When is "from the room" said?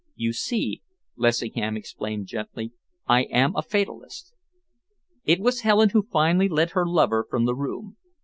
7.29-7.97